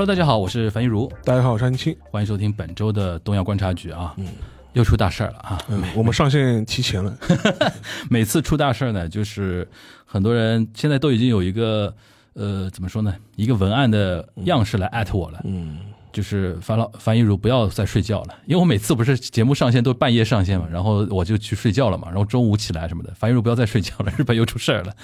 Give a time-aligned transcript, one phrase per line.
[0.00, 1.94] Hello，大家好，我是樊一茹，大家好，我是安青。
[2.10, 4.14] 欢迎收听本周的东亚观察局啊。
[4.16, 4.24] 嗯，
[4.72, 5.60] 又出大事儿了啊！
[5.68, 7.14] 嗯，我们上线提前了。
[8.08, 9.68] 每次出大事儿呢，就是
[10.06, 11.94] 很多人现在都已经有一个
[12.32, 15.40] 呃，怎么说呢，一个文案的样式来艾特我了。
[15.44, 23.12] 嗯，就是樊老樊一茹不要再睡觉了，因为我每次不是节目上线都半夜上线嘛，然后我就去睡觉了嘛，然后中午起来什么的。
[23.14, 24.94] 樊一茹不要再睡觉了，日本又出事儿了，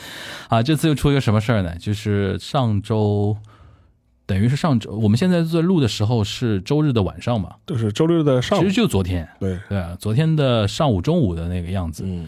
[0.48, 1.76] 啊，这次又出一个什么事儿呢？
[1.76, 3.36] 就是上周，
[4.26, 8.62] 等于是上周，我们现在在录的时候是周日的晚上嘛，就是周六的上午。
[8.62, 8.74] 其实。
[8.74, 12.02] 就昨天，对，对啊，昨天的上午中午的那个样子。
[12.04, 12.26] 嗯，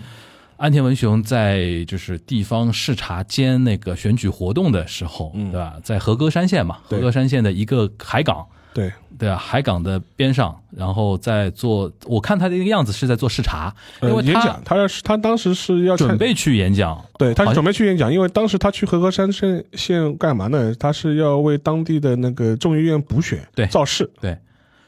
[0.56, 5.50] 安田文雄在就是地方视察兼那个选举活动的时候，嗯。
[5.50, 5.76] 对吧？
[5.82, 8.46] 在和歌山县嘛，和歌山县的一个海港，
[8.78, 20.72] 对，对啊，海港的边上，然后在做，我看他的那个样子是在做视察，因呃，为他演讲，他是他当时是要准，备去演讲，对，他是准备去演讲，因为当时他去和歌山县县干嘛呢？
[20.78, 24.08] 他是要为当地的那个众议院补选对造势。
[24.20, 24.30] 对，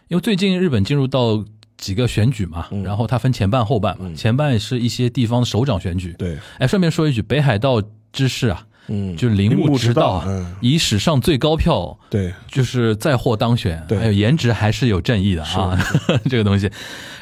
[0.09, 1.45] 因为最近日本进入到
[1.77, 2.85] 几个选举嘛，嗯。
[2.85, 7.83] 然后它分前半后半嘛，前半是一些地方首长选举，对，哎，顺便说一句，北海道
[8.13, 10.25] 知事啊，嗯，就是铃木直道
[10.61, 13.97] 以史上最高票对，就是再获当选，对。
[13.97, 15.79] 还有颜值还是有正义的啊，
[16.29, 16.71] 这个东西。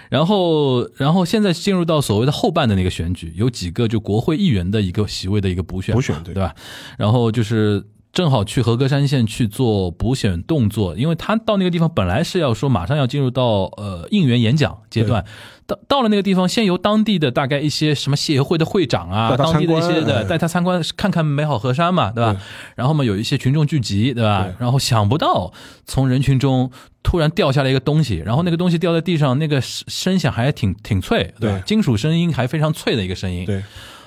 [0.08, 6.32] 然后，然后现在进入到所谓的后半的那个选举，有几个就国会议员的一个席位的一个补选，补选对。
[6.32, 6.54] 对吧？
[6.96, 7.84] 然后就是
[8.18, 15.24] 正好去和歌山县去做补选动作，因为他到那个地方本来是要说马上要进入到呃应援演讲阶段。
[15.68, 22.32] 到到了那个地方，先由当地的大概一些什么协会的会长啊，当地的一些的带他参观看看美好河山嘛，对吧？
[22.32, 22.40] 对
[22.74, 24.42] 然后嘛，有一些群众聚集，对吧？
[24.42, 25.52] 对然后想不到
[25.86, 26.72] 从人群中
[27.04, 31.58] 突然掉下来一个东西，然后那个东西掉在地上，那个声声响还挺挺脆，对吧？
[31.58, 33.46] 对金属声音还非常脆的一个声音。
[33.46, 33.62] 对，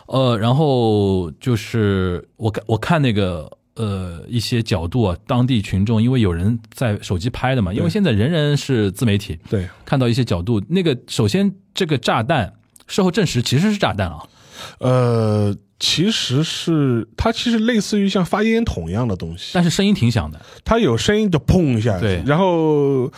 [0.08, 12.54] 呃，然后就是我看我看那个呃一些角度啊，当地群众因为有人在手机拍的嘛，因为现在人人是自媒体，对，看到一些角度，那个首先这个炸弹
[12.88, 14.24] 事后证实其实是炸弹啊，
[14.80, 22.22] 呃，其实是它其实类似于像发烟筒一样的东西，但是声音挺响的，它有声音就砰一下，对。
[22.26, 23.12] 然后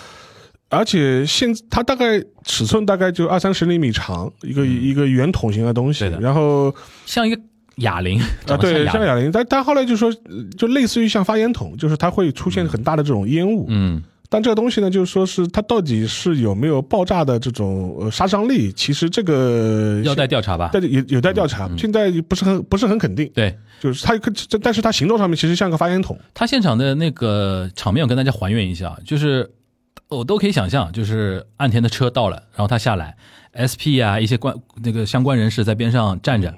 [0.70, 6.06] 而且现它大概尺寸大概就二三十厘米长，一个、一个圆筒形的东西。
[6.06, 6.20] 嗯对，的。
[6.20, 6.74] 然后
[7.06, 7.40] 像一个
[7.78, 23.56] 哑铃啊对，像哑铃，但但后来就说呃就类似于像发烟筒，就是它会出现很大的这种烟雾，嗯，但这个东西呢，就是说是它到底是有没有爆炸的这种呃杀伤力，其实这个要待调查吧，但有有待调查，现在不是很不是很肯定，对。
[23.82, 29.52] 就是它可，但是它行动上面其实像个发烟筒，他现场的那个场面，我跟大家还原一下，就是
[30.08, 33.14] 我都可以想象，就是岸田的车到了，然后他下来
[33.60, 36.54] ，SP 啊一些关那个相关人士在边上站着，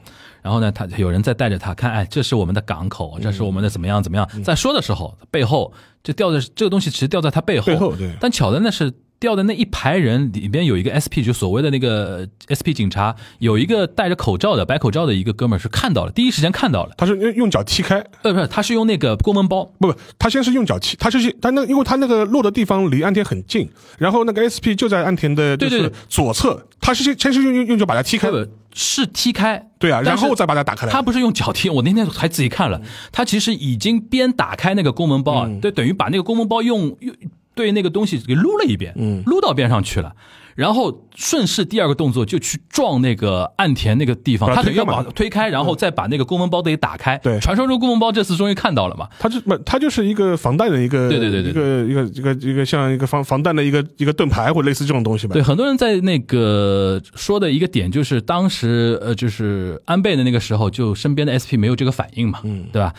[0.46, 5.74] 然后呢，他有人在带着他看，哎，这是我们的港口，这是我们的怎么样怎么样，在说的时候，背后
[6.04, 8.16] 就吊在这个东西，其实吊在他背后，背后对。
[8.22, 8.94] 但巧的呢是。
[9.20, 25.96] 掉的那一排人里边有一个 SP，就所谓的那个 SP 警察，有一个戴着口罩的白口罩的一个哥们儿是看到了，第一时间看到了，他是用用脚踢开，呃，不是，他是用那个公文包，不不，他先是用脚踢，他就是他那因为他那个落的地方离岸田很近，然后那个 SP 就在岸田的就是对对对。
[26.10, 30.92] 左侧，他是先先是用用用脚把它踢开，不是踢开，对啊，然后再把它打开来。
[30.92, 37.16] 他不是用脚踢，我那天还仔细看了，他其实已经边打开那个公文包啊，对，等于把那个公文包用用
[37.56, 40.14] 对那个东西给撸了一遍，嗯撸到边上去了。
[40.56, 47.18] 然后顺势第二个动作就去撞那个岸田那个地方，他等于要把推开然后再把那个公文包给打开。
[47.18, 49.10] 对传说中公文包这次终于看到了嘛？
[49.20, 55.34] 它就不，它就是一个防弹的一个，对对对对一个一个一个一个像一个防防弹的一个一个盾牌或类似这种东西吧。
[55.34, 62.94] 对，很多人在那个说的一个点就是，当时呃，就是安倍的那个时候，就身边的 SP 没有这个反应嘛，嗯，对吧？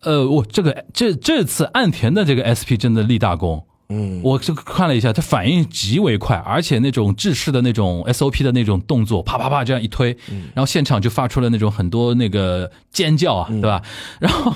[0.00, 3.62] 呃，我这个这这次岸田的这个 SP 真的立大功。
[3.94, 10.16] 嗯，我就看了一下，他反应极为快，而且那种制式的那种 SOP 的那种动作，啪啪啪这样一推，
[10.54, 13.80] 然后现场就发出了那种很多那个尖叫啊，对吧？
[14.18, 14.54] 然后，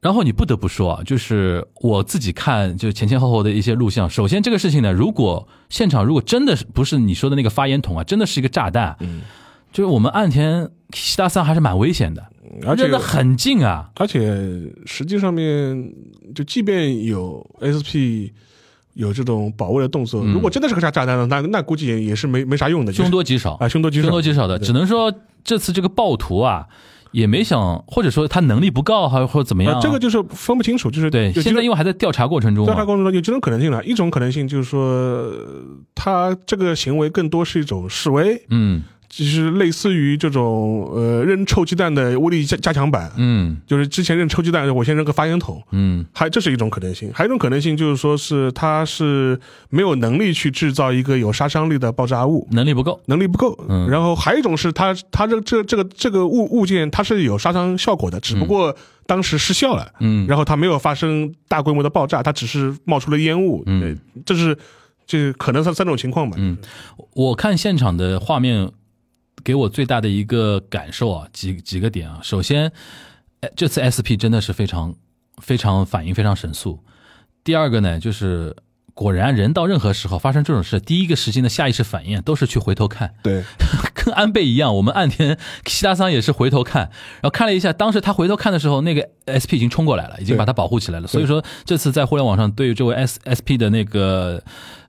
[0.00, 9.22] 然后你不得不说啊，就是我自己看就前前后后的一些录像，首先这个事情呢，如果现场如果真的是不是你说的那个发烟筒啊，真的是一个炸弹，嗯，
[9.72, 12.24] 就是我们岸田西大三还是蛮危险的，
[12.66, 14.20] 而且很近啊，而且
[14.84, 15.92] 实际上面，
[16.34, 18.30] 就即便有 SP，
[18.96, 20.22] 有这种保卫的动作。
[20.24, 20.32] 嗯。
[20.32, 23.52] 如果真的是个炸炸弹呢，那那估计也也是没没啥用的，就是凶多吉少。
[23.60, 25.12] 啊，凶多吉少，凶多吉少的，只能说
[25.44, 26.66] 这次这个暴徒啊，
[27.12, 33.84] 也没想，或者说他能力不够，还或者怎么样这个就是分不清楚，就是对，现在因为还在调查过程中调查，过程中有几种可能性了。
[33.84, 35.32] 一种可能性就是说，呃
[35.94, 43.56] 他这个行为更多是一种示威，嗯就是类似于这种呃扔臭鸡蛋的威力加加强版，嗯。
[43.66, 45.62] 就是之前扔臭鸡蛋，我先扔个发烟筒。
[45.72, 46.04] 嗯。
[46.12, 49.38] 还这是一种可能性，还有一种可能性就是说是他是
[49.70, 53.58] 没有能力去制造一个有杀伤力的爆炸物，能力不够，能力不够。
[53.68, 53.88] 嗯。
[53.88, 58.76] 然后还有一种是他他这这这个这个物物件它是有杀伤效果的，只不过
[59.06, 63.62] 当时失效了，嗯，然后它没有发生大规模的爆炸，它只是冒出了烟雾。
[63.66, 64.56] 嗯，这是
[65.06, 66.36] 这可能是三种情况吧。
[66.38, 66.56] 嗯。
[67.14, 68.70] 我看现场的画面，
[69.44, 72.20] 给我最大的一个感受啊，几几个点啊。
[72.22, 72.72] 首先，
[73.40, 74.94] 哎这次 SP 真的是非常
[75.42, 76.82] 非常反应非常神速。
[77.44, 78.56] 第二个呢，就是
[78.92, 83.44] 果然人到任何时候发生这种事，第一个时间的下意识反应都是去回头看，对，
[83.94, 84.74] 跟安倍一样。
[84.74, 86.90] 我们岸田西达桑也是回头看，
[87.20, 91.06] 然后看了一下，当时他回头看的时候，那个 SP 已经冲过来了，已经把他保护起来了。
[91.06, 94.42] 所以说，这次在互联网上对于这位 S SP 的那个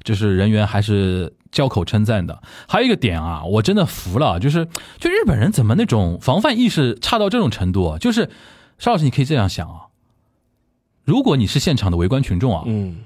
[0.08, 2.42] 就是人员还是交口称赞的。
[2.66, 4.66] 还有一个点啊，我真的服了，就是
[4.98, 7.98] 就日本人怎么那种防范意识差到这种程度啊？
[7.98, 8.30] 就是
[8.78, 9.88] 邵老师，你可以这样想啊，
[11.04, 13.00] 如果你是现场的围观群众啊，嗯，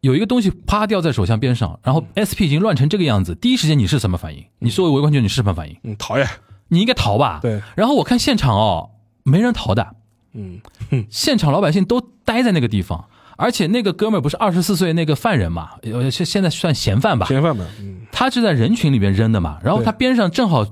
[0.00, 4.44] 有一个东西啪掉在手枪边上，然后 SP 已经乱成这个样子，第一时间你是什么反应？
[4.58, 5.76] 你作为围观群众你是什么反应？
[5.82, 6.28] 嗯，讨厌。
[6.68, 7.38] 你应该逃吧？
[7.40, 7.62] 对。
[7.74, 8.90] 然后我看现场哦，
[9.22, 9.94] 没人逃的，
[10.32, 10.60] 嗯，
[11.08, 17.26] 现场老百姓都待在那个地方，而且那个哥们儿不是二十四岁那个犯人嘛，呃，现现在算嫌犯吧？
[17.26, 17.64] 嫌犯吧。
[17.80, 20.66] 嗯，他是在人群里面扔的嘛，然后他边上正好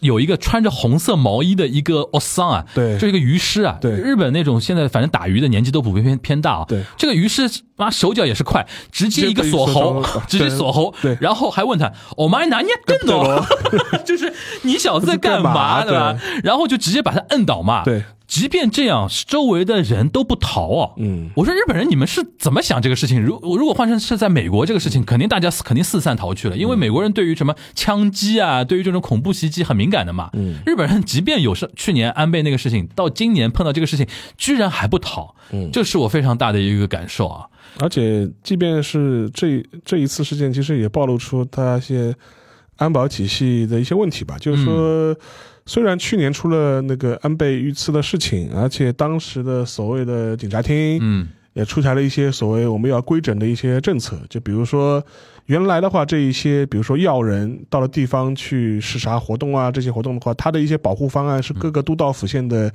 [0.00, 2.98] 有一个穿着红色毛衣的一个奥桑啊，对。
[2.98, 3.92] 就一个鱼师啊，对。
[3.92, 6.82] 日本那种现在反正打鱼的年纪都普遍偏偏大啊，对。
[6.96, 11.16] 这个鱼师妈手脚也是快，直接一个锁喉直接锁，喉，对。
[11.20, 13.44] 然后还问他，我妈拿捏更多，
[14.04, 14.32] 就是
[14.62, 15.82] 你小子在干嘛？
[15.84, 16.18] 干嘛对吧？
[16.44, 18.04] 然后就直接把他摁倒嘛，对。
[18.32, 20.92] 即便这样，周围的人都不逃啊。
[20.96, 23.20] 嗯我说日本人你们是怎么想这个事情？
[23.22, 30.30] 如如果换成是在美国，这个事情肯定大家肯定四散逃去了，因为美国人对于什么枪击啊，对于这种恐怖袭击很敏感的嘛。
[30.32, 34.06] 嗯日本人即便有是去年安倍那个事情，到今年碰到这个事情，
[34.38, 37.44] 居然还不逃，嗯这是我非常大的一个感受啊。
[37.80, 42.14] 而且即便是这这一次事件，其实也暴露出他一些
[42.76, 44.38] 安保体系的一些问题吧。
[44.40, 45.14] 就是说，
[45.66, 55.04] 虽然去年出了那个安倍遇刺的事情，而且当时的所谓的警察厅，嗯也出台了一些所谓我们要规整的一些政策，就比如说
[55.46, 62.72] 原来的话，这一些比如说要人到了地方去视察活动啊，这些活动的话，它的一些保护方案是各个都道府县的。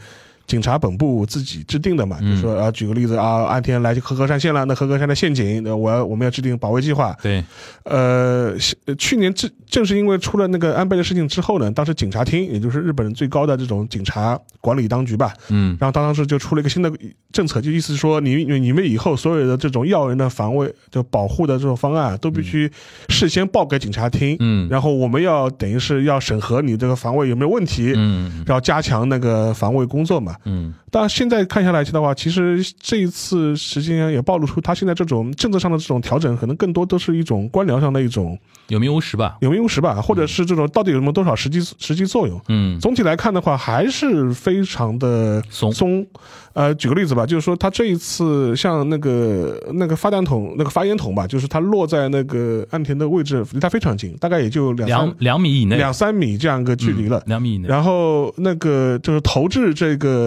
[0.47, 2.35] 警察本部自己制定的嘛，嗯。
[2.35, 7.15] 就说啊，举个例子啊，安田来和歌山县了，那和歌山的陷阱，那我要我们要制定保卫计划。
[7.21, 7.43] 对，
[7.83, 8.55] 呃，
[8.97, 15.77] 去年正正是因为出了那个安倍的事情之后呢，当时警察厅，也就是日本最高的这种警察管理当局吧，嗯。
[15.79, 16.89] 然后当时就出了一个新的
[17.33, 22.71] 政策，就意思是说你你你们以后所有的这种要人的防卫就保护的这种方案都必须
[23.09, 24.69] 事先报给警察厅，嗯。
[24.69, 28.45] 然后我们要等于是要审核你这个防卫有没有问题，嗯。
[28.47, 30.35] 要加强那个防卫工作嘛。
[30.45, 38.37] 嗯当然现在看下来的话，其实这一次实际上也暴露出他现在这种政策上的这种调整，可能更多都是一种官僚上的一种
[38.69, 39.37] 有名无实吧？
[39.41, 42.41] 有名无实吧，或者是这种到底有没有多少实际实际作用。
[42.47, 46.07] 嗯总体来看的话，还是非常的松松。
[46.53, 57.19] 呃，举个例子吧，就是说他这一次像那个那个发弹筒、那个发烟筒吧，就是它落在那个岸田的位置，离他非常近，大概也就两两两米以内，两三米这样一个距离了。
[57.19, 57.67] 嗯两米以内。
[57.67, 60.26] 然后那个就是投掷这个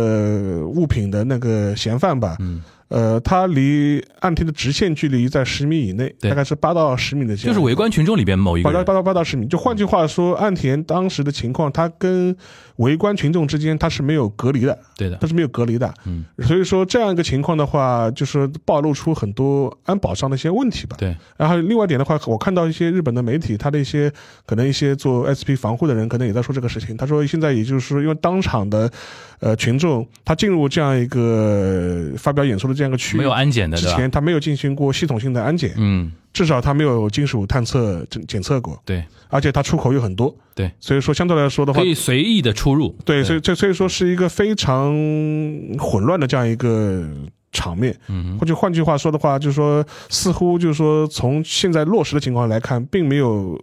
[0.66, 7.37] 物品的那个嫌犯吧，嗯，呃，他离岸田的直线距离在十米以内，对大概是八到十米的。
[7.37, 8.69] 就是围观群众里边某一个。
[8.69, 12.37] 八到八到八到十米，就换句话说，岸田当时的情况，他跟
[12.76, 15.92] 围观群众之间他是没有隔离的，对的他，是没有隔离的。
[16.07, 20.97] 嗯，所以说这样一个情况的话，就是暴露出很多安保上的一些问题吧。
[20.99, 24.11] 对，然后另外一点的话，我看到一些日本的媒体，他的一些
[24.47, 26.97] 可能一些做 SP 防护的人，可能也在说这个事情。
[26.97, 28.90] 他说现在也就是说，因为当场的
[29.40, 33.87] 呃群众，他进入这样一个发表演说的这样一个区域没有安检的，之？
[33.88, 39.04] 前，他没有进行过系统性的安检，嗯，至少他没有金属探测检检测过，对。
[39.32, 42.92] 而且他出口又很多，对，所以说相对来说的话可，以随意的出入。
[43.04, 44.92] 对，所以这所以说是一个非常
[45.78, 47.09] 混乱的这样一个
[47.52, 47.97] 场面。
[48.09, 53.56] 嗯或者换句话说的话，就是说，似乎就是说，从现在落实的情况来看，并没有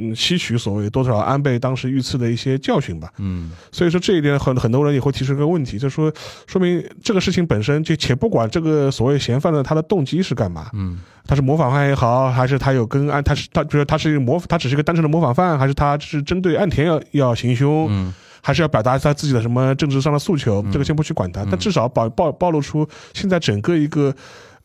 [0.00, 3.12] 嗯吸取所谓多少安倍当时遇刺的一些教训吧。
[3.18, 6.12] 嗯所以说这一点很很多人也会提出一个问题，就是说，
[6.46, 24.14] 说明这个事情本身就且不管这个所谓嫌犯的他的动机是干嘛，嗯，他是模仿犯也好，还是他有跟安他是他，比如说他是一个模，他只是一个单纯的模仿犯，还是他是针对岸田要要行凶，嗯还是要表达他自己的什么政治上的诉求，这个先不去管他，但至少暴暴暴露出现在整个一个。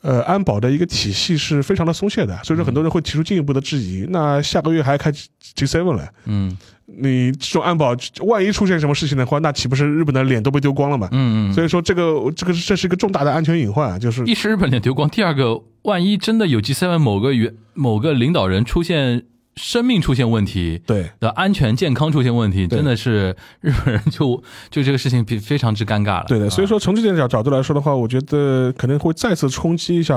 [0.05, 4.05] 呃，安保的一个体系是非常的松懈的，所以说很多人会提出进一步的质疑。
[4.09, 7.95] 那下个月还开 G seven 了，嗯你这种安保
[8.27, 11.09] 万一出现什么事情的话，那岂不是日本的脸都被丢光了嘛？
[11.11, 19.23] 嗯嗯，所以说这个这个这是一个重大的安全隐患，就是一是日本脸丢光，第二个，万一真的有 G seven 某个元某个领导人出现
[19.55, 26.25] 生命出现问题，对的安全健康出现问题，真的是日本人就 就这个事情非非常之尴尬了。
[26.27, 26.49] 对的。
[26.49, 30.15] 所以说从这点角角度来说的话，我觉得可能会再次冲击一下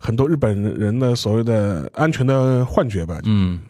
[0.00, 3.20] 很多日本人的所谓的安全的幻觉吧。
[3.24, 3.60] 嗯，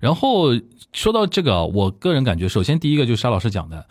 [0.00, 0.48] 然后
[0.92, 3.86] 说到这个啊，我个人感觉，首先第一个就是沙老师讲的，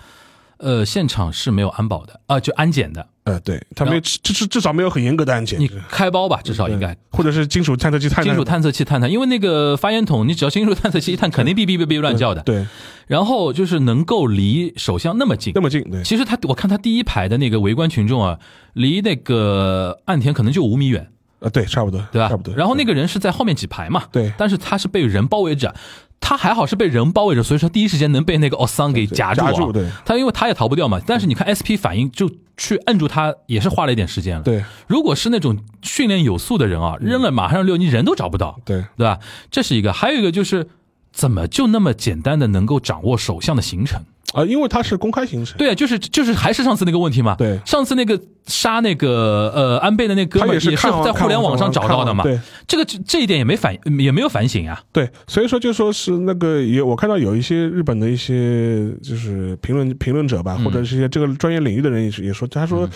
[0.57, 6.95] 呃，现场是没有安保的啊、就安检的，呃，对他没至至至少没有很严格的安检你，开包吧，至少应该。
[7.12, 12.41] 或者是金属探测器探金属探测器探探，因为那个发烟筒，你只要金属探测器一探，肯定哔哔哔哔乱叫的。
[12.41, 12.65] 对
[13.07, 18.39] 然后就是能够离首相那么近那，么近，对其实他我看他第一排的那个围观群众啊，
[18.74, 21.07] 离那个岸田可能就五米远，
[21.39, 22.29] 啊对，差不多，对吧？
[22.29, 22.55] 差不多。
[22.55, 25.74] 然后那个人是在后面几排嘛，对但是他是被人包围着，
[26.19, 29.51] 他还好是被人包围着，所以说第一时间能被那个奥桑给夹住、啊。
[29.51, 31.00] 夹住对他因为他也逃不掉嘛。
[31.05, 39.19] 但是你看 SP 反应就去摁住他，也是花了一点时间了。，对如果是那种训练有素的人啊，扔了马上溜，你人都找不到，对对吧？
[39.51, 40.67] 这是一个，还有一个就是
[41.15, 44.01] 怎么就那么简单的能够掌握首相的行程？
[44.34, 47.36] 啊，因为他是公开行程，对啊，就是就是还是上次那个问题嘛。
[47.36, 52.25] 对上次那个杀那个呃安倍的那哥们也是在互联网上找到的嘛。
[52.25, 54.81] 对这个这这一点也没反也没有反省啊。
[54.91, 62.89] 对，所以说就说是那个也我看到有一些日本的一些就是评论评论者吧，嗯或者是一些这个专业领域的人也是也说，他说，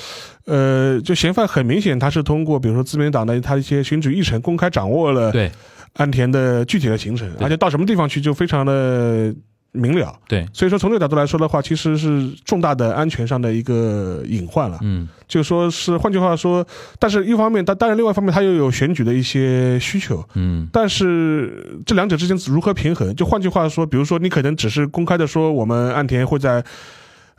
[0.43, 5.49] 呃，就嫌犯很明显他是通过比如说自民党的他一些选举议程公开掌握了对
[5.93, 9.33] 安田的具体的行程，而且到什么地方去就非常的
[9.71, 10.13] 明了。
[10.27, 14.77] 对，所以说从这个角度来说的话，其实是重大的安全上的一个隐患了。
[14.81, 16.65] 嗯就说是换句话说，
[16.97, 20.23] 但是一方面，但当然另外一方面，他又有选举的一些需求。
[20.35, 23.15] 嗯但是这两者之间如何平衡？
[23.15, 26.63] 就换句话说，比如说你可能只是公开的说，我们安田会在。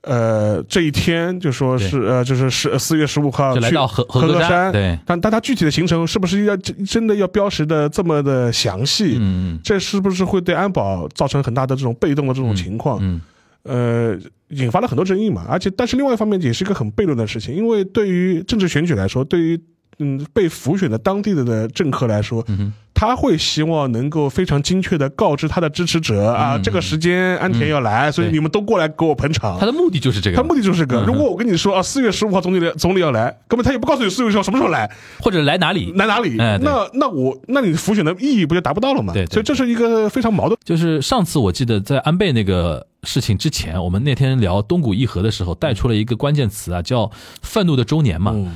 [0.02, 9.16] 呃，这一天就说是呃，就是十四月十五号去就来到和和和歌歌山，对，但但它具体的行程是不是要真真的要标识的这么的详细？
[9.20, 12.98] 嗯这是不是会对安保造成很大的这种被动的这种情况？
[13.02, 13.20] 嗯
[13.62, 14.16] 呃，
[14.48, 15.44] 引发了很多争议嘛。
[15.46, 19.60] 而且，但是另外一方面也是一个很悖论的事情，因为对于政治选举来说，对于
[20.00, 26.62] 嗯被浮选的当地的的政客来说，嗯他会希望能够非常精确的告知他的支持者啊，嗯。
[26.62, 29.58] 这个时间安田要来，所以你们都过来给我捧场。
[29.58, 29.64] 他。
[29.64, 30.36] 的目的就是这个。
[30.36, 31.00] 他，目的就是这个。
[31.02, 31.06] 嗯。
[31.06, 34.90] 如果我跟你说啊，四月十五号总理来总理要来，根本他也不告诉你四月十号什么时候来，
[35.20, 39.14] 或者来哪里，来哪里，哎那那我那你浮选的意义不就达不到了吗？
[39.14, 39.32] 对对。
[39.32, 40.58] 所以这是一个非常矛盾。
[40.62, 48.32] 就是上次我记得在安倍那个事情之前，我们那天聊东谷议和的时候，带出了一个关键词啊，叫“愤怒的周年”嘛。
[48.34, 48.52] 嗯，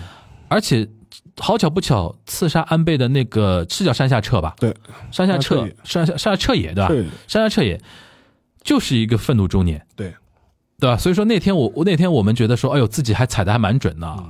[0.48, 0.86] 而且
[1.38, 4.54] 好巧不巧，刺杀安倍的那个是叫山下彻吧？
[4.58, 4.74] 对，
[5.10, 6.88] 山下彻，山下山下彻也对吧？
[6.88, 7.80] 对山下彻也
[8.62, 10.14] 就是一个愤怒中年，对，
[10.78, 10.96] 对吧？
[10.96, 14.24] 所以说那天我我那天我们觉得说，哎呦，自己还踩的还蛮准的啊。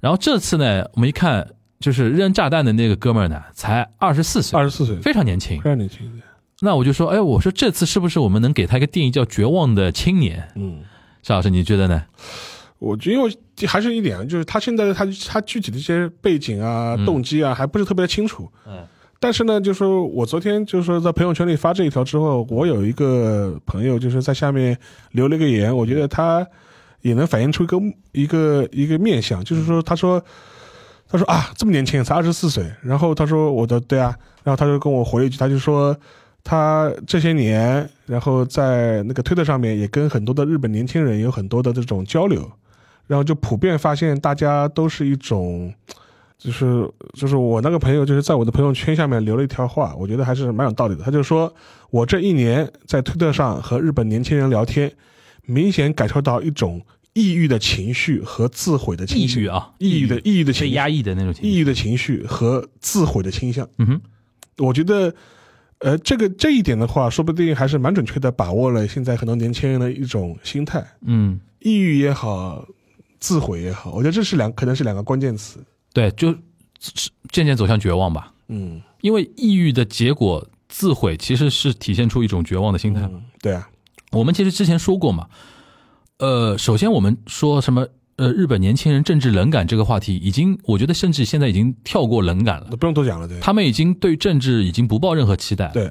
[0.00, 1.46] 然后这次呢，我们一看，
[1.80, 5.70] 就是扔炸弹的那个哥们儿呢，才二十四岁二，十四岁，非常年轻非。
[5.70, 6.22] 常年轻。
[6.60, 10.82] 那我就说，哎，我说这次是不是我们能给他一个定义叫“绝望的青年嗯，”？
[11.22, 12.02] 邵老师，你觉得呢？
[12.78, 13.30] 我觉得因为
[13.66, 18.48] 还是一点，就是他现在他他具体的一些背景啊、嗯动机啊，还不是特别的清楚。
[18.66, 18.84] 嗯。
[19.18, 24.78] 但是呢，就是说我昨天就是说在朋友圈里发这一条之后，我有一个朋友就是在下面
[25.12, 26.46] 留了一个言，我觉得他
[27.00, 27.80] 也能反映出一个
[28.12, 30.22] 一个一个面相，就是说他说
[31.08, 34.14] 他说啊这么年轻才二十四岁，然后他说我的对啊，
[34.44, 35.96] 然后他就跟我回了一句，他就说
[36.44, 42.48] 他这些年，然后在那个推特上面也跟很多的日本年轻人有很多的这种交流，
[43.06, 45.72] 然后就普遍发现大家都是一种。
[46.38, 51.02] 就是就是我那个朋友，就是在我的朋友圈下面留了一条话，我觉得还是蛮有道理的。
[51.02, 51.52] 他就说
[51.88, 54.92] 我这一年在推特上和日本年轻人聊天，
[55.46, 56.84] 明显感受到一种
[57.14, 59.40] 抑郁的情绪和自毁的情绪。
[59.40, 61.48] 抑郁啊，抑郁的抑郁的情绪，被压抑的那种情绪。
[61.48, 63.66] 抑郁的情绪和自毁的倾向。
[63.78, 64.00] 嗯哼，
[64.58, 65.14] 我觉得，
[65.78, 72.66] 呃，这个这一点的话，说不定还是蛮准确的把握了现在很多年轻人的一种心态，嗯，抑郁也好，
[73.20, 75.58] 自毁也好，我觉得这是两可能是两个关键词。
[75.92, 76.34] 对，就
[77.30, 78.32] 渐渐走向绝望吧。
[78.48, 83.02] 嗯，因为抑郁的结果，自毁其实是体现出一种绝望的心态。
[83.02, 83.68] 嗯对啊，
[84.12, 85.28] 我们其实之前说过嘛，
[86.18, 93.38] 呃，首先我们说什么呃，日本年轻人政治冷感这个话题，已经我觉得甚至现在已经跳过冷感了，不用多讲了，对。
[93.40, 95.90] 他们已经对政治已经不抱任何期待。，对，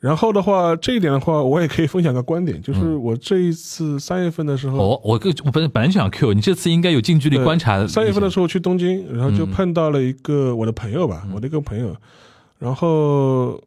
[0.00, 7.84] 然后的话，这一点的话，我也可以分享个观点，就是嗯我这一次三月份的时候，哦，我个我本本来就想 Q 你，这次应该有近距离观察。
[7.86, 11.96] 三月份的时候去东京，然后就嗯碰到了一个我的朋友吧，我的一个朋友，
[12.60, 13.60] 然后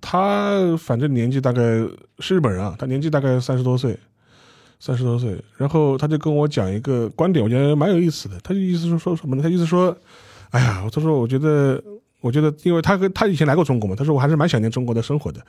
[0.00, 1.60] 他反正年纪大概
[2.20, 3.98] 是日本人啊，他年纪大概三十多岁，
[4.78, 8.38] 三十多岁，然后他就跟我讲一个观点，我觉得蛮有意思的。
[8.44, 9.42] 他就意思是说什么呢？
[9.42, 9.96] 他意思说，
[10.50, 11.82] 哎呀，他说我觉得，
[12.24, 15.44] 我觉得，因为他跟他以前来过中国嘛，他说我还是蛮想念中国的生活的。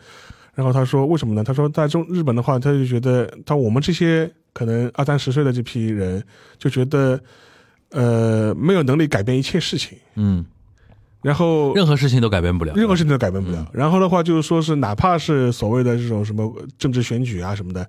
[0.53, 1.41] 然后他说为什么呢？
[1.41, 6.21] 他说在中日本的话，他就觉得，他我们这些可能二三十岁的这批人
[6.57, 7.17] 就觉得，
[7.91, 10.45] 呃，没有能力改变一切事情，嗯，
[11.21, 12.73] 然后任何事情都改变不了。
[12.75, 13.57] 任何事情都改变不了。
[13.59, 17.87] 嗯然后的话，就是说是哪怕是所谓的这种什么政治选举啊什么的，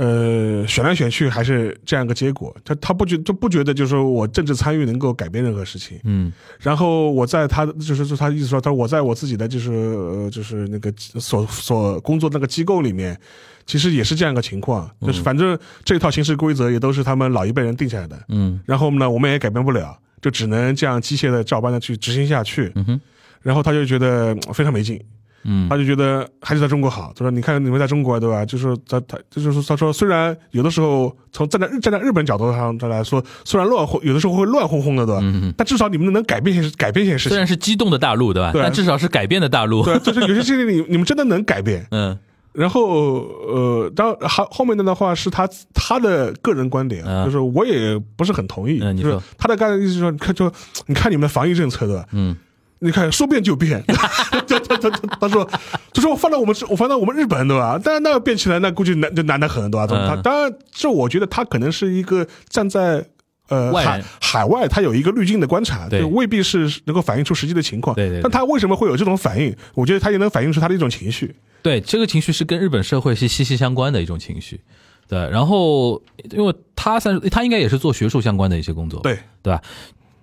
[0.00, 2.56] 呃，选来选去还是这样一个结果。
[2.64, 5.98] 他他不觉就不觉得就是说我政治参与能够改变任何事情。
[6.04, 13.18] 嗯然后我在他的就是就他意思说，他说我在我自己的就是呃就是那个所所工作那个机构里面，
[13.66, 18.16] 其实也是这样一个情况，就是反正这套行事规则也都是他们老一辈人定下来的。
[18.28, 22.70] 嗯然后呢，我们也改变不了，就只能这样机械的照搬的去执行下去。
[22.76, 23.00] 嗯哼
[23.42, 25.00] 然后他就觉得嗯非常没劲，
[25.44, 27.12] 嗯他就觉得还是在中国好。
[27.16, 28.44] 他说：“你看你们在中国对吧？
[28.44, 35.20] 就是他他就是他说虽然有的时候从站在站在日本角度上他来说，虽然乱哄有的时候会乱哄哄的对吧？
[35.22, 37.30] 嗯，但至少你们能改变一些改变一些事情。
[37.30, 38.52] 虽然是激动的大陆，对吧？
[38.52, 39.82] 对但至少是改变的大陆。
[39.86, 41.86] 对，就是有些事情你你们真的能改变。
[41.90, 42.18] 嗯
[42.54, 48.80] 然后呃，当然还后面的的话是他他的个人观点，嗯就是我也不是很同意。
[48.80, 50.50] 就是嗯你说他的概念意思是说，你看就
[50.86, 52.04] 你看你们的防疫政策对吧？
[52.12, 52.34] 嗯
[52.80, 54.08] 你看说变就变，他
[54.40, 55.48] 他他他他说，
[55.92, 57.78] 就说放到我们我放到我们日本对吧？
[57.82, 59.86] 当然那要变起来，那估计难就难得很对吧？
[59.86, 63.06] 他嗯当然这我觉得他可能是一个站在。
[63.50, 67.96] 呃，海海外他有一个滤镜的观察，对就未必是能够反映出实际的情况。
[67.96, 69.56] 对对对但他为什么会有这种反应？
[69.72, 71.34] 我觉得他也能反映出他的一种情绪。
[71.62, 74.60] 对，这个情绪是跟日本社会是息息相关的一种情绪。
[75.08, 79.62] 对，然后因为他三他应该也是做学术相关的一些工作，对，对吧？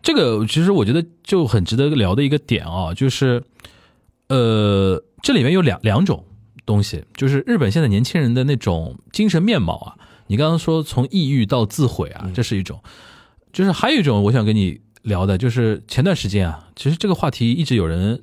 [0.05, 3.43] 这个其实我觉得就很值得聊的一个点啊，就是
[4.29, 6.23] 呃，这里面有两两种
[6.63, 9.97] 东西，就是日本现在年轻人的那种精神面貌啊。
[10.27, 12.79] 你刚刚说从抑郁到自毁啊，这是一种，
[13.51, 18.21] 就是还有一种我想跟你聊的，就是前段时间啊，其实这个话题一直有人。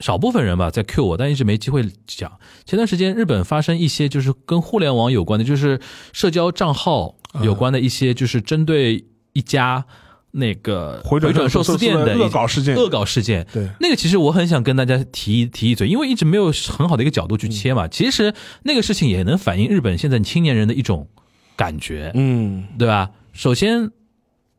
[0.00, 2.38] 少部分人吧在 Q 我，但一直没机会讲。
[2.64, 5.80] 前段时间日本发生一些就是跟互联网有关的，就是
[6.12, 9.84] 社交账号有关的一些，就是针对一家
[10.30, 13.46] 那个回转转寿司店的恶搞事件恶搞事件。
[13.52, 17.88] 对那个其实我很想跟大家提一提一嘴，因为一直没有很好的一个角度去切嘛。
[17.88, 21.08] 其实那个事情也能反映日本现在青年人的一种
[21.56, 23.10] 感觉，嗯，对吧？
[23.32, 23.90] 首先，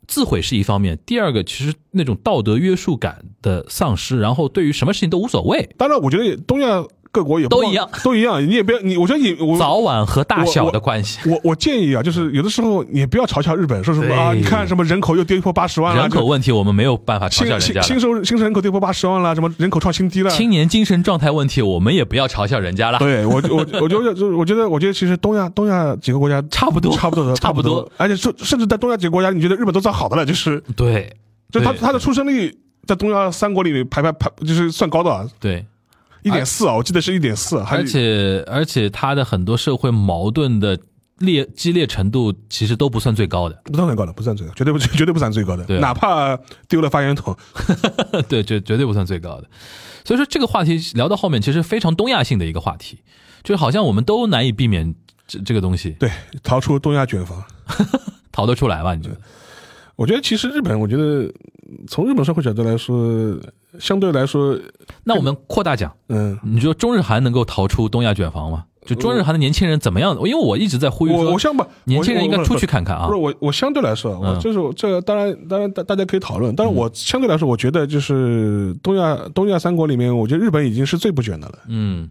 [0.08, 8.46] 自毁是一方面，第二个其实那种道德约束感的丧失，然后对于什么事情都无所谓，当然，我觉得东亚各国也不都一样，都一样。
[8.46, 11.20] 你也不要，你我觉得你我早晚和大小的关系。
[11.30, 20.30] 我我建议啊，就是有的时候你也不要嘲笑日本，说什么啊，你看什么人口又跌破八十万了，人口问题我们没有办法嘲新笑人家了，新新收新生人口跌破八十万了，什么人口创新低了。
[20.30, 23.00] 青年精神状态问题我们也不要嘲笑人家了。
[23.00, 31.12] 对我我我觉得就我觉得我觉得其实东亚东亚几个国家 差不多差不多的差不多，而且甚甚至在东亚几个国家，你觉得日本都算好的了，就是对
[31.52, 35.66] 对就他他的出生率在东亚三国里面排排排就是算高的啊，对，
[36.24, 40.78] 一点四啊，我记得是一点四，而且而且他的很多社会矛盾的
[41.20, 43.62] 烈激烈程度其实都不算最高的。
[43.66, 47.36] 不算最高的，不算最高，绝对不 绝对不算最高的，对啊哪怕丢了发言筒，
[48.28, 49.50] 对，绝绝对不算最高的。
[50.06, 53.00] 所以说这个话题聊到后面，其实非常东亚性的一个话题，
[53.44, 54.96] 就是好像我们都难以避免
[55.28, 56.10] 这这个东西对，
[56.44, 57.44] 逃出东亚卷房。
[58.32, 58.96] 逃得出来吧？
[58.96, 59.18] 你觉得？
[59.96, 61.30] 我觉得其实日本，我觉得
[61.88, 63.38] 从日本社会角度来说，
[63.78, 64.58] 相对来说，
[65.04, 68.66] 那我们扩大讲，嗯，你说中日韩能够逃出东亚卷房吗？
[68.86, 70.16] 就中日韩的年轻人怎么样？
[70.26, 73.06] 因为我一直在呼吁说我我，相吧，年轻人应该出去看看啊。
[73.06, 73.20] 不是。
[73.20, 74.40] 我，我相对来说，我嗯。
[74.40, 82.10] 就是这个当然当然大大家可以讨论，但是我相对来说，我觉得就是东亚东亚三国里面，我觉得日本已经是最不卷的了，嗯。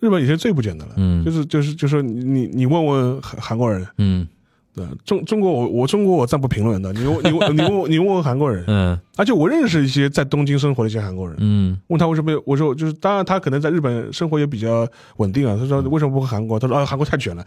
[0.00, 1.24] 日本已经是最不卷的了，嗯。
[1.24, 4.26] 就是就是就是你你你问问韩韩国人，嗯
[4.74, 15.56] 对中中国我我中国我暂不评论的，你问你问你问你问问韩国人， 嗯而且我认识一些在东京生活的一些韩国人，嗯问他为什么有，我说就是，当然他可能在日本生活也比较稳定啊。
[15.60, 16.58] 他说为什么不回韩国？
[16.58, 17.44] 他说啊，韩国太卷了，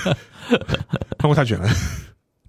[1.18, 1.68] 韩国太卷了。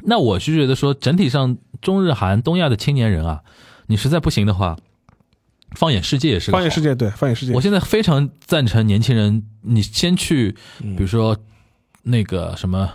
[0.03, 3.41] 那我是觉得说，整体上中日韩东亚的青年人啊，
[3.87, 4.77] 你实在不行的话，
[5.75, 7.59] 放眼世界也是个放眼世界，对，放眼世界我。
[7.59, 11.35] 现在非常赞成年轻人，你先去，比如说
[12.03, 12.89] 那个什么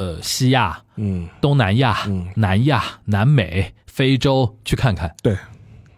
[0.00, 2.26] 呃西亚、嗯，东南亚、嗯。
[2.36, 5.36] 南亚、南美、非洲去看看，对，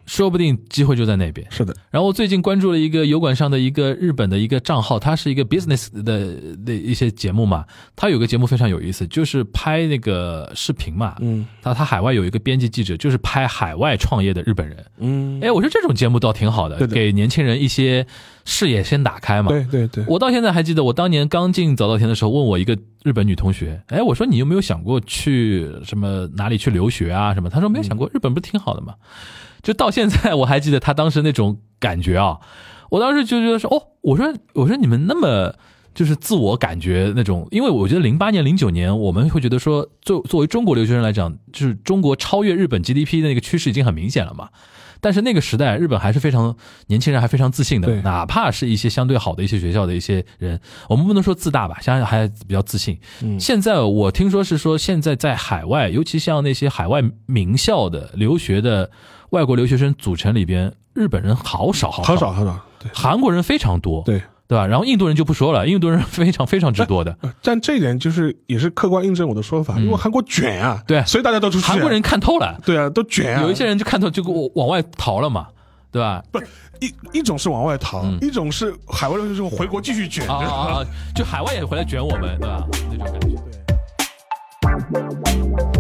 [0.07, 1.47] 说不定机会就在那边。
[1.51, 6.35] 是的，然后我最近关注了一个油管上的一个日本的一个账号，它是一个 business 的
[6.67, 11.47] 的一些节目嘛，它有个节目非常有意思，就是拍那个视频嘛，嗯。
[11.63, 14.85] 他他海外有一个编辑记者，就是拍海外创业的日本人。
[14.99, 16.95] 嗯，哎，我说这种节目倒挺好的，对的。
[16.95, 18.05] 给年轻人一些
[18.45, 19.49] 视野先打开嘛。
[19.51, 27.51] 对对对，我到现在还记得，我当年刚进早稻田的时候，问我一个日本女同学，哎，我说你有没有想过去什么哪里去留学啊什么？
[27.51, 28.95] 她说没有想过，日本不是挺好的吗？
[29.63, 32.39] 就到现在我还记得她当时那种感觉啊，
[32.91, 35.55] 我当时就觉得说，哦，我说我说你们那么。
[35.95, 44.49] 就是自我感觉那种，因为我觉得零八年、零九年，我们会觉得说，作作为中国留学生来讲，就是中国超越日本 GDP 的那个趋势已经很明显了嘛。
[45.03, 52.97] 但是那个时代，日本还是非常年轻人还非常自信的对，哪怕是一些相对好的一些学校的一些人，我们不能说自大吧，相信还比较自信。
[53.21, 53.39] 嗯。
[53.41, 58.89] 现在我听说是说，现在在海外，尤其像那些海外名校的留学的
[59.31, 62.89] 外国留学生组成里边，日本人好少好好少好少，对。
[62.95, 64.23] 韩国人非常多，对。
[64.53, 64.67] 对吧？
[64.67, 67.17] 然后印度人就不说了，印度人非常非常之多的。
[67.23, 71.69] 呃但这一点就是也是客观印证我的说法，因为韩国卷啊，嗯对所以大家都出去啊。
[71.69, 73.41] 韩国人看透了，对啊，都卷啊。
[73.41, 75.47] 有一些人就看透，就往往外逃了嘛，
[75.91, 76.23] 对吧？
[76.31, 76.39] 不
[76.81, 80.29] 一一种是往外逃，嗯一种是海外留学生回国继续卷。
[80.29, 80.85] 啊啊啊！
[81.15, 82.67] 就海外也回来卷我们，对吧？
[82.91, 83.21] 那种感
[85.63, 85.72] 觉。